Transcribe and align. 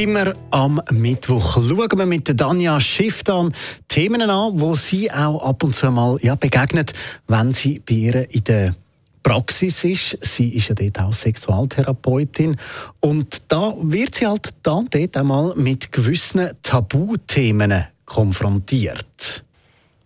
Immer 0.00 0.32
am 0.50 0.80
Mittwoch 0.92 1.56
schauen 1.62 1.98
wir 1.98 2.06
mit 2.06 2.40
Danja 2.40 2.80
Schifftan 2.80 3.52
Themen 3.86 4.22
an, 4.22 4.58
wo 4.58 4.74
sie 4.74 5.12
auch 5.12 5.42
ab 5.42 5.62
und 5.62 5.74
zu 5.74 5.90
mal 5.90 6.16
ja, 6.22 6.36
begegnet, 6.36 6.94
wenn 7.28 7.52
sie 7.52 7.80
bei 7.80 7.94
ihr 7.96 8.34
in 8.34 8.44
der 8.44 8.74
Praxis 9.22 9.84
ist. 9.84 10.16
Sie 10.22 10.56
ist 10.56 10.70
ja 10.70 10.74
dort 10.74 11.00
auch 11.00 11.12
Sexualtherapeutin. 11.12 12.56
Und 13.00 13.42
da 13.52 13.74
wird 13.82 14.14
sie 14.14 14.26
halt 14.26 14.54
da 14.62 14.72
und 14.72 14.94
dort 14.94 15.18
einmal 15.18 15.52
mit 15.56 15.92
gewissen 15.92 16.48
Tabuthemen 16.62 17.84
konfrontiert. 18.06 19.04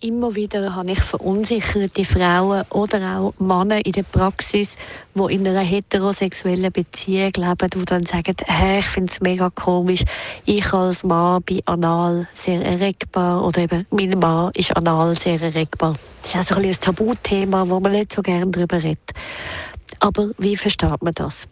Immer 0.00 0.34
wieder 0.34 0.74
habe 0.74 0.90
ich 0.90 1.00
verunsicherte 1.00 2.04
Frauen 2.04 2.64
oder 2.68 3.18
auch 3.18 3.34
Männer 3.38 3.84
in 3.86 3.92
der 3.92 4.02
Praxis, 4.02 4.76
die 5.14 5.34
in 5.34 5.48
einer 5.48 5.60
heterosexuellen 5.60 6.70
Beziehung 6.70 7.32
leben, 7.34 7.70
die 7.74 7.84
dann 7.86 8.04
sagen, 8.04 8.36
hey, 8.46 8.80
ich 8.80 8.84
finde 8.84 9.10
es 9.10 9.22
mega 9.22 9.48
komisch, 9.48 10.04
ich 10.44 10.70
als 10.74 11.02
Mann 11.02 11.42
bin 11.44 11.62
anal 11.64 12.28
sehr 12.34 12.62
erregbar 12.62 13.42
oder 13.42 13.62
eben 13.62 13.86
mein 13.90 14.18
Mann 14.18 14.50
ist 14.52 14.76
anal 14.76 15.16
sehr 15.16 15.40
erregbar. 15.40 15.94
Das 16.20 16.34
ist 16.34 16.40
auch 16.40 16.56
so 16.56 16.60
ein, 16.60 16.66
ein 16.66 16.78
Tabuthema, 16.78 17.66
wo 17.66 17.80
man 17.80 17.92
nicht 17.92 18.12
so 18.12 18.20
gerne 18.20 18.50
darüber 18.50 18.82
redet. 18.82 19.12
Aber 20.00 20.28
wie 20.36 20.58
versteht 20.58 21.00
man 21.00 21.14
das? 21.14 21.48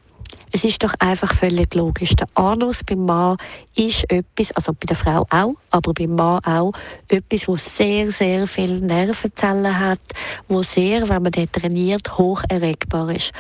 Es 0.56 0.62
ist 0.62 0.84
doch 0.84 0.94
einfach 1.00 1.34
völlig 1.34 1.74
logisch. 1.74 2.14
Der 2.14 2.28
Anus 2.34 2.84
beim 2.84 3.04
Mann 3.04 3.38
ist 3.74 4.08
etwas, 4.08 4.52
also 4.52 4.72
bei 4.72 4.86
der 4.86 4.94
Frau 4.94 5.26
auch, 5.28 5.54
aber 5.72 5.92
beim 5.92 6.14
Mann 6.14 6.38
auch, 6.44 6.70
etwas, 7.08 7.48
wo 7.48 7.56
sehr, 7.56 8.12
sehr 8.12 8.46
viele 8.46 8.78
Nervenzellen 8.78 9.76
hat, 9.76 9.98
wo 10.46 10.62
sehr, 10.62 11.08
wenn 11.08 11.22
man 11.24 11.32
dort 11.32 11.54
trainiert, 11.54 12.16
hoch 12.18 12.44
erregbar 12.48 13.10
ist. 13.10 13.32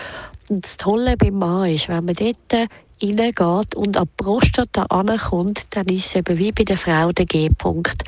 Und 0.48 0.64
das 0.64 0.76
Tolle 0.76 1.16
beim 1.16 1.38
Mann 1.38 1.70
ist, 1.70 1.88
wenn 1.88 2.04
man 2.04 2.16
dort 2.16 2.68
reingeht 3.12 3.74
und 3.74 3.96
an 3.96 4.04
die 4.04 4.22
Prostata 4.22 4.84
ankommt, 4.84 5.66
dann 5.70 5.86
ist 5.86 6.06
es 6.06 6.16
eben 6.16 6.38
wie 6.38 6.52
bei 6.52 6.64
der 6.64 6.76
Frau 6.76 7.12
der 7.12 7.26
G-Punkt. 7.26 8.02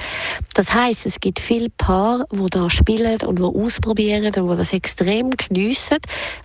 Das 0.55 0.73
heißt, 0.73 1.07
es 1.07 1.21
gibt 1.21 1.41
viele 1.41 1.71
Paare, 1.71 2.27
die 2.33 2.51
da 2.51 2.71
spielen 2.71 3.21
und 3.23 3.39
die 3.39 3.43
ausprobieren 3.43 4.27
und 4.27 4.37
die 4.37 4.57
das 4.57 4.73
extrem 4.73 5.31
geniessen, 5.31 5.99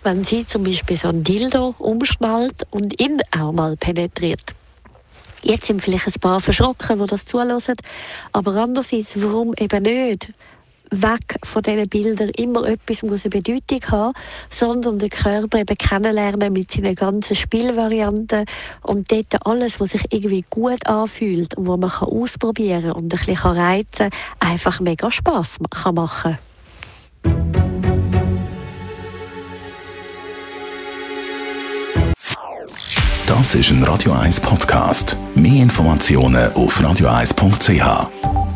wenn 0.04 0.24
sie 0.24 0.46
zum 0.46 0.64
Beispiel 0.64 0.98
so 0.98 1.10
ein 1.10 1.24
Dildo 1.24 1.76
umschnallt 1.80 2.68
und 2.72 3.00
ihn 3.00 3.22
auch 3.38 3.52
mal 3.52 3.78
penetriert. 3.78 4.54
Jetzt 5.44 5.66
sind 5.66 5.82
vielleicht 5.82 6.08
ein 6.08 6.20
paar 6.20 6.40
verschrocken, 6.40 7.00
die 7.00 7.08
das 7.08 7.26
zulassen, 7.26 7.76
aber 8.32 8.56
andererseits, 8.56 9.20
warum 9.22 9.54
eben 9.58 9.84
nicht? 9.84 10.30
Weg 10.92 11.38
von 11.44 11.64
diesen 11.64 11.88
Bildern 11.88 12.30
immer 12.30 12.68
etwas 12.68 13.02
muss 13.02 13.26
eine 13.26 13.30
Bedeutung 13.30 13.92
haben, 13.92 14.14
sondern 14.50 15.00
den 15.00 15.10
Körper 15.10 15.60
eben 15.60 15.78
kennenlernen 15.78 16.54
mit 16.54 16.72
seinen 16.72 16.96
ganzen 16.96 17.36
Spielvarianten 17.36 18.46
und 18.84 19.12
dort 19.12 19.46
alles, 19.46 19.80
was 19.80 19.92
sich 19.92 20.04
irgendwie 20.12 20.46
gut 20.50 20.86
anfühlt 20.86 21.56
und 21.56 21.68
wo 21.68 21.78
man 21.78 21.90
kann 21.90 22.10
ausprobieren 22.10 22.92
und 22.92 23.06
ein 23.14 23.26
bisschen 23.26 23.36
reizen 23.38 24.10
kann, 24.10 24.50
einfach 24.52 24.80
mega 24.80 25.10
Spass 25.10 25.58
kann 25.70 25.96
machen 25.96 26.38
Das 33.28 33.56
ist 33.56 33.72
ein 33.72 33.82
Radio 33.84 34.12
1 34.12 34.42
Podcast. 34.42 35.16
Mehr 35.36 35.64
Informationen 35.64 36.52
auf 36.52 36.82
radio1.ch. 36.82 38.51